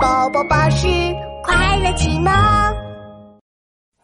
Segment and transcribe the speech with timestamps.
[0.00, 0.86] 宝宝巴士
[1.42, 2.32] 快乐启蒙。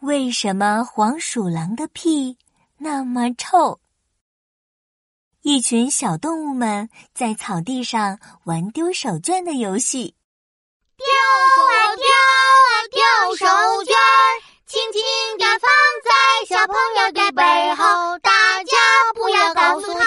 [0.01, 2.37] 为什么黄鼠狼的屁
[2.77, 3.79] 那么臭？
[5.41, 10.15] 一群小动物们在草地上玩丢手绢的游戏。
[10.97, 15.01] 丢啊丢啊丢手绢儿，轻轻
[15.37, 15.69] 地放
[16.03, 16.11] 在
[16.47, 18.77] 小朋友的背后，大家
[19.13, 20.05] 不要告诉他。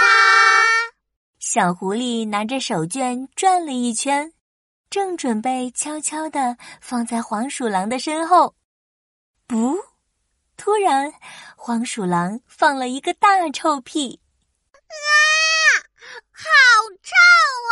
[1.38, 4.32] 小狐狸拿着手绢转了一圈。
[4.88, 8.54] 正准备悄悄的放在黄鼠狼的身后，
[9.46, 9.76] 不，
[10.56, 11.12] 突然，
[11.56, 14.20] 黄鼠狼放了一个大臭屁。
[14.72, 14.94] 啊，
[16.30, 16.42] 好
[17.02, 17.12] 臭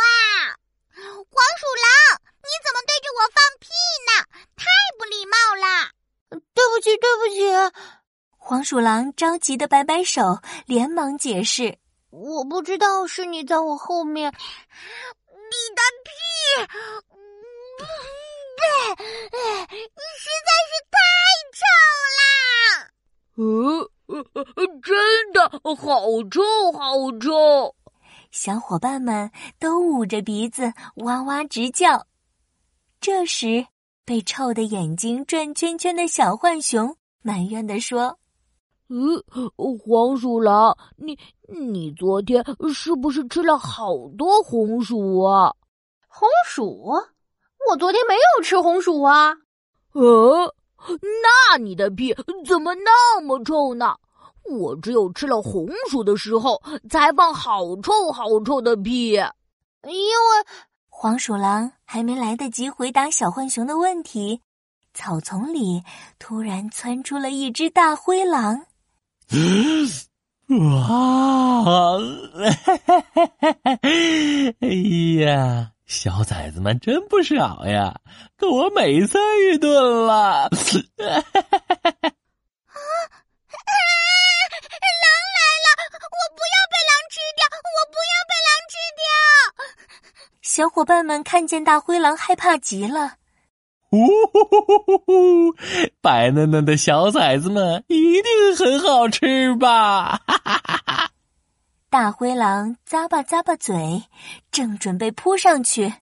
[0.01, 0.59] 啊！
[0.93, 1.05] 黄
[1.57, 3.69] 鼠狼，你怎么对着我放屁
[4.05, 4.11] 呢？
[4.55, 4.65] 太
[4.99, 5.91] 不礼貌了！
[6.53, 7.75] 对不起，对不起。
[8.37, 11.79] 黄鼠狼着急的摆摆手，连忙解释
[12.11, 14.31] ：“我不知道是你在我后面。”
[15.47, 16.11] 你的屁，
[19.67, 20.97] 你实在是太
[21.51, 21.59] 臭
[22.17, 22.19] 啦！
[24.07, 24.87] 呃，真
[25.33, 25.37] 的
[25.75, 26.79] 好臭，好
[27.19, 27.75] 臭！
[28.31, 32.05] 小伙伴们都捂着鼻子哇哇直叫。
[33.01, 33.65] 这时，
[34.05, 38.17] 被臭的眼睛转圈圈的小浣熊埋怨地说。
[38.87, 39.21] 嗯，
[39.79, 45.55] 黄鼠狼，你你昨天是不是吃了好多红薯啊？
[46.07, 46.93] 红薯？
[47.69, 49.33] 我昨天没有吃红薯啊。
[49.93, 50.53] 呃，
[50.87, 53.95] 那你的屁怎么那么臭呢？
[54.43, 59.13] 我只有吃了红薯的时候才放好臭好臭的屁。
[59.13, 60.45] 因为
[60.89, 64.41] 黄鼠狼还没来得及回答小浣熊的问题，
[64.93, 65.83] 草丛里
[66.19, 68.65] 突然窜出了一只大灰狼。
[70.47, 71.97] 哇！
[74.61, 74.67] 哎
[75.19, 77.99] 呀，小崽子们真不少呀，
[78.37, 79.21] 够我美餐
[79.53, 79.71] 一顿
[80.05, 80.13] 了。
[80.15, 80.49] 啊！
[80.49, 80.57] 狼
[85.35, 85.67] 来了！
[86.01, 87.45] 我不要被狼吃掉！
[87.53, 89.05] 我不要被狼吃掉！
[90.41, 93.17] 小伙伴们看见大灰狼，害怕极了。
[93.91, 95.55] 呜呼呼呼呼！
[96.01, 100.19] 白嫩嫩的小崽子们一定很好吃吧？
[100.27, 100.54] 哈哈！
[101.95, 104.03] 大灰狼咂巴咂巴嘴，
[104.51, 105.93] 正准备扑上去，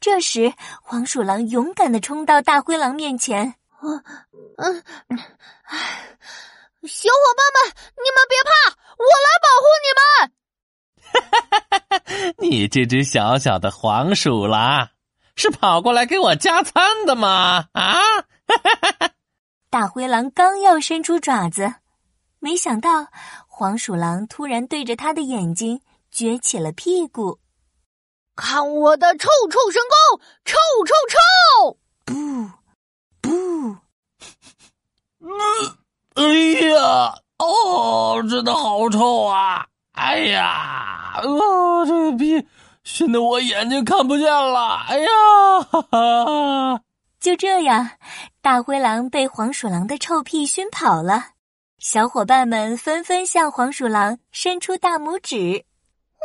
[0.00, 3.54] 这时黄鼠狼勇敢的冲到大灰狼面前。
[3.82, 4.02] 嗯
[4.56, 4.82] 嗯，
[6.88, 8.50] 小伙伴们，你们别怕，
[8.96, 10.32] 我来保护你们！
[11.12, 12.32] 哈哈哈哈哈！
[12.38, 14.88] 你这只小小的黄鼠狼。
[15.34, 17.66] 是跑过来给我加餐的吗？
[17.74, 18.00] 啊！
[19.68, 21.74] 大灰狼刚要伸出爪子，
[22.46, 23.08] 没想到
[23.48, 25.80] 黄鼠狼突然对着他的眼睛
[26.14, 27.40] 撅起了屁股。
[28.36, 30.54] 看我的臭臭神功，臭
[30.86, 31.76] 臭臭！
[32.04, 32.12] 不
[33.20, 33.76] 不，
[35.18, 35.28] 嗯，
[36.14, 36.22] 哎
[36.68, 39.66] 呀，哦，真的好臭啊！
[39.94, 41.22] 哎呀，啊，
[41.84, 42.46] 这个屁！
[42.84, 44.84] 熏得我眼睛看不见了！
[44.86, 45.08] 哎呀，
[45.68, 46.80] 哈哈！
[47.18, 47.90] 就这样，
[48.40, 51.30] 大灰狼被黄鼠狼的臭屁熏跑了。
[51.78, 55.64] 小伙伴们纷纷向黄鼠狼伸出大拇指。
[56.16, 56.24] 哇，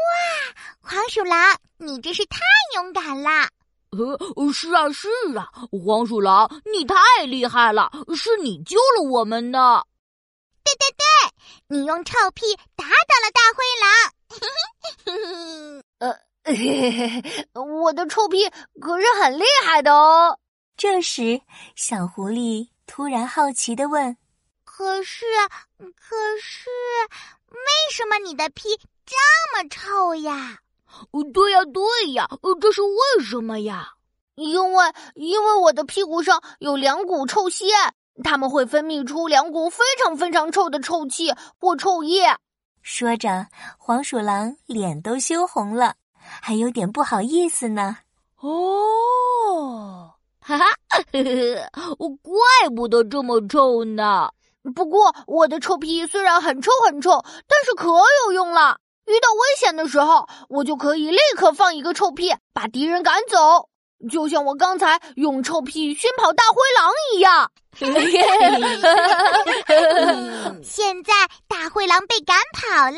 [0.80, 2.40] 黄鼠狼，你真是太
[2.76, 3.50] 勇敢了！
[3.92, 4.18] 呃，
[4.54, 5.52] 是啊，是啊，
[5.86, 6.96] 黄鼠狼，你太
[7.26, 9.84] 厉害了，是你救了我们呢。
[10.64, 11.06] 对对对，
[11.68, 12.92] 你用臭屁打倒
[13.22, 13.64] 了大灰
[15.18, 15.84] 狼。
[16.00, 16.16] 呃。
[16.44, 18.50] 嘿嘿嘿，我的臭屁
[18.82, 20.40] 可是很厉害的哦。
[20.76, 21.40] 这时，
[21.76, 24.18] 小狐狸突然好奇的问
[24.82, 25.26] ：“可是，
[25.78, 26.68] 可是，
[27.52, 27.56] 为
[27.92, 28.64] 什么你的屁
[29.06, 29.16] 这
[29.54, 30.58] 么臭呀
[31.32, 32.28] ？”“对呀，对呀，
[32.60, 33.90] 这是为什么呀
[34.34, 37.70] ？”“因为，因为我的屁股上有两股臭腺，
[38.24, 42.36] 它们会分泌出两股非常非常臭的臭气或臭液。”
[42.82, 43.46] 说着，
[43.78, 45.94] 黄鼠狼脸都羞红了。
[46.18, 47.98] 还有点不好意思呢。
[48.40, 50.66] 哦，哈哈，
[52.00, 52.34] 我怪
[52.76, 54.32] 不得这么臭呢。
[54.76, 57.88] 不过我的臭屁虽然很臭很臭，但是可
[58.26, 58.78] 有用了。
[59.06, 63.68] 遇到危险的时候，我就可以立刻放一个臭屁，把敌人赶走。
[64.10, 67.52] 就像我刚才用臭屁熏跑大灰狼一样。
[70.64, 71.14] 现在
[71.48, 72.98] 大灰狼被赶跑了，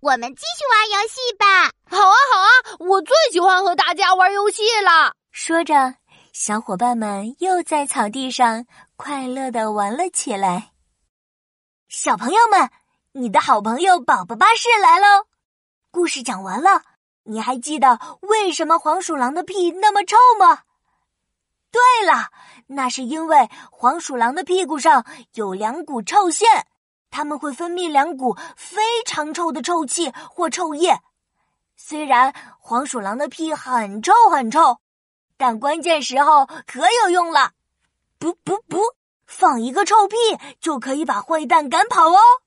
[0.00, 1.72] 我们继续玩游戏吧。
[1.90, 5.12] 好啊，好啊，我最喜欢和大家玩游戏了。
[5.32, 5.94] 说着，
[6.32, 8.64] 小伙伴们又在草地上
[8.96, 10.70] 快乐的玩了起来。
[11.96, 12.70] 小朋友们，
[13.12, 15.26] 你的好朋友宝宝巴士来喽！
[15.92, 16.82] 故事讲完了。
[17.22, 20.64] 你还记得为什么黄鼠狼的屁那么臭吗？
[21.70, 22.32] 对了
[22.66, 26.66] 那是因为黄鼠狼的屁股上有两股臭腺，
[27.12, 30.98] 它们会分泌两股非常臭的臭气或臭液。
[31.76, 34.80] 虽然黄鼠狼的屁很臭很臭，
[35.36, 37.52] 但关键时候可有用了。
[38.18, 38.80] 不不不，
[39.36, 40.16] 放一个臭屁
[40.60, 42.43] 就可以把坏蛋赶跑哦。